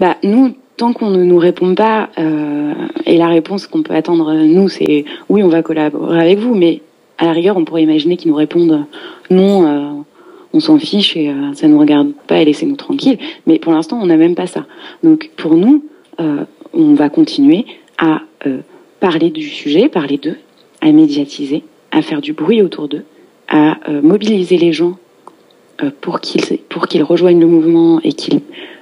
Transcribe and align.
Bah, 0.00 0.16
nous, 0.22 0.54
tant 0.76 0.92
qu'on 0.92 1.10
ne 1.10 1.24
nous 1.24 1.38
répond 1.38 1.74
pas, 1.74 2.08
euh, 2.18 2.72
et 3.06 3.16
la 3.16 3.28
réponse 3.28 3.66
qu'on 3.66 3.82
peut 3.82 3.94
attendre, 3.94 4.32
nous, 4.34 4.68
c'est 4.68 5.04
oui, 5.28 5.42
on 5.42 5.48
va 5.48 5.62
collaborer 5.62 6.20
avec 6.20 6.38
vous, 6.38 6.54
mais 6.54 6.82
à 7.18 7.24
la 7.24 7.32
rigueur, 7.32 7.56
on 7.56 7.64
pourrait 7.64 7.82
imaginer 7.82 8.16
qu'ils 8.16 8.30
nous 8.30 8.36
répondent 8.36 8.84
non, 9.30 9.66
euh, 9.66 10.02
on 10.52 10.60
s'en 10.60 10.78
fiche 10.78 11.16
et 11.16 11.30
euh, 11.30 11.52
ça 11.54 11.68
nous 11.68 11.78
regarde 11.78 12.12
pas 12.26 12.40
et 12.40 12.44
laissez-nous 12.44 12.76
tranquilles. 12.76 13.18
Mais 13.46 13.58
pour 13.58 13.72
l'instant, 13.72 13.98
on 14.00 14.06
n'a 14.06 14.16
même 14.16 14.34
pas 14.34 14.46
ça. 14.46 14.66
Donc, 15.02 15.30
pour 15.36 15.54
nous, 15.54 15.84
euh, 16.20 16.44
on 16.72 16.94
va 16.94 17.08
continuer 17.08 17.66
à 17.98 18.22
euh, 18.46 18.58
parler 19.00 19.30
du 19.30 19.42
sujet, 19.42 19.88
parler 19.88 20.16
d'eux, 20.16 20.36
à 20.80 20.90
médiatiser, 20.92 21.64
à 21.90 22.02
faire 22.02 22.20
du 22.20 22.32
bruit 22.32 22.62
autour 22.62 22.88
d'eux, 22.88 23.04
à 23.48 23.78
euh, 23.88 24.00
mobiliser 24.02 24.56
les 24.58 24.72
gens 24.72 24.96
pour 26.00 26.18
qu'ils 26.18 26.58
pour 26.68 26.88
qu'ils 26.88 27.04
rejoignent 27.04 27.38
le 27.38 27.46
mouvement 27.46 28.00
et 28.02 28.12
qu'ils 28.12 28.40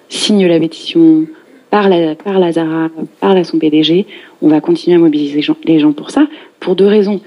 signent 0.09 0.46
la 0.46 0.59
pétition 0.59 1.27
par 1.70 1.88
la 1.88 2.14
par 2.14 2.38
la 2.38 2.52
Zara, 2.52 2.88
par 3.20 3.34
la 3.34 3.45
son 3.45 3.59
PDG. 3.59 4.06
On 4.42 4.48
va 4.48 4.60
continuer 4.60 4.96
à 4.96 5.01
mobiliser 5.01 5.37
les 5.37 5.42
gens, 5.42 5.56
les 5.65 5.79
gens 5.79 5.92
pour 5.92 6.10
ça, 6.10 6.27
pour 6.60 6.77
deux 6.77 6.87
raisons. 6.87 7.20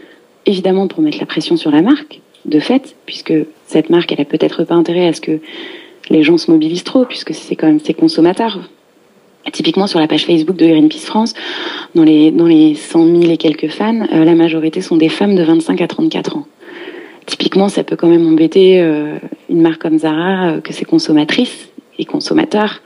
Évidemment, 0.46 0.88
pour 0.88 1.02
mettre 1.02 1.20
la 1.20 1.26
pression 1.26 1.58
sur 1.58 1.70
la 1.70 1.82
marque, 1.82 2.22
de 2.46 2.60
fait, 2.60 2.96
puisque 3.06 3.34
cette 3.66 3.90
marque, 3.90 4.12
elle 4.12 4.22
a 4.22 4.26
peut-être 4.26 4.64
pas 4.64 4.76
intérêt 4.76 5.08
à 5.08 5.14
ce 5.14 5.22
que 5.22 5.40
les 6.10 6.24
gens 6.24 6.38
se 6.38 6.50
mobilisent 6.50 6.84
trop, 6.84 7.06
puisque 7.06 7.34
c'est 7.34 7.56
quand 7.56 7.68
même 7.68 7.80
ses 7.80 7.94
consommateurs. 7.94 8.60
Typiquement 9.52 9.88
sur 9.88 10.00
la 10.00 10.08
page 10.08 10.26
Facebook 10.26 10.58
de 10.58 10.68
Greenpeace 10.68 11.06
France, 11.06 11.34
dans 11.96 12.04
les, 12.04 12.32
dans 12.32 12.46
les 12.46 12.76
100 12.76 13.06
000 13.06 13.32
et 13.32 13.38
quelques 13.38 13.70
fans, 13.70 14.06
euh, 14.12 14.24
la 14.24 14.36
majorité 14.36 14.82
sont 14.82 14.98
des 14.98 15.10
femmes 15.10 15.36
de 15.36 15.44
25 15.44 15.82
à 15.82 15.88
34 15.88 16.38
ans. 16.38 16.46
Typiquement, 17.26 17.70
ça 17.70 17.84
peut 17.84 17.96
quand 17.96 18.08
même 18.08 18.28
embêter 18.28 18.82
euh, 18.82 19.18
une 19.50 19.62
marque 19.62 19.82
comme 19.82 19.98
Zara 19.98 20.50
euh, 20.50 20.62
que 20.62 20.74
ses 20.74 20.86
consommatrices 20.86 21.70
et 22.00 22.06
consommateurs 22.06 22.82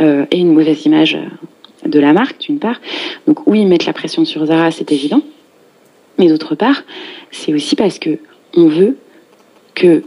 euh, 0.00 0.26
aient 0.30 0.38
une 0.38 0.52
mauvaise 0.52 0.84
image 0.84 1.14
euh, 1.14 1.88
de 1.88 1.98
la 1.98 2.12
marque, 2.12 2.40
d'une 2.40 2.58
part. 2.58 2.80
Donc 3.26 3.46
oui, 3.46 3.64
mettre 3.64 3.86
la 3.86 3.94
pression 3.94 4.24
sur 4.26 4.44
Zara, 4.44 4.70
c'est 4.70 4.92
évident. 4.92 5.22
Mais 6.18 6.28
d'autre 6.28 6.54
part, 6.54 6.82
c'est 7.30 7.54
aussi 7.54 7.76
parce 7.76 7.98
que 7.98 8.18
on 8.54 8.66
veut 8.66 8.96
que 9.74 10.02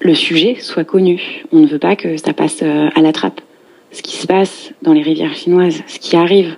le 0.00 0.14
sujet 0.14 0.56
soit 0.60 0.84
connu. 0.84 1.44
On 1.52 1.58
ne 1.58 1.66
veut 1.66 1.78
pas 1.78 1.96
que 1.96 2.16
ça 2.16 2.32
passe 2.32 2.60
euh, 2.62 2.88
à 2.94 3.00
la 3.00 3.12
trappe. 3.12 3.40
Ce 3.92 4.02
qui 4.02 4.16
se 4.16 4.26
passe 4.26 4.72
dans 4.82 4.92
les 4.92 5.02
rivières 5.02 5.34
chinoises, 5.34 5.82
ce 5.86 5.98
qui 5.98 6.16
arrive 6.16 6.56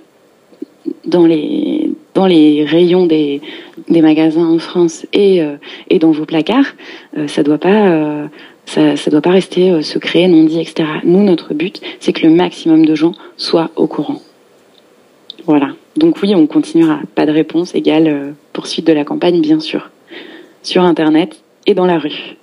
dans 1.05 1.25
les, 1.25 1.91
dans 2.13 2.25
les 2.25 2.65
rayons 2.65 3.05
des, 3.05 3.41
des 3.89 4.01
magasins 4.01 4.47
en 4.47 4.59
France 4.59 5.05
et, 5.13 5.41
euh, 5.41 5.57
et 5.89 5.99
dans 5.99 6.11
vos 6.11 6.25
placards, 6.25 6.75
euh, 7.17 7.27
ça 7.27 7.43
doit 7.43 7.57
pas, 7.57 7.89
euh, 7.89 8.27
ça, 8.65 9.09
doit 9.09 9.21
pas 9.21 9.31
rester 9.31 9.81
secret, 9.81 10.27
non 10.27 10.43
dit, 10.43 10.59
etc. 10.59 10.87
Nous, 11.03 11.23
notre 11.23 11.53
but, 11.53 11.81
c'est 11.99 12.13
que 12.13 12.25
le 12.25 12.33
maximum 12.33 12.85
de 12.85 12.95
gens 12.95 13.13
soient 13.37 13.71
au 13.75 13.87
courant. 13.87 14.21
Voilà. 15.45 15.69
Donc 15.97 16.21
oui, 16.21 16.35
on 16.35 16.45
continuera. 16.45 16.99
Pas 17.15 17.25
de 17.25 17.31
réponse 17.31 17.73
égale 17.73 18.35
poursuite 18.53 18.85
de 18.85 18.93
la 18.93 19.03
campagne, 19.03 19.41
bien 19.41 19.59
sûr, 19.59 19.89
sur 20.61 20.83
Internet 20.83 21.41
et 21.65 21.73
dans 21.73 21.87
la 21.87 21.97
rue. 21.97 22.35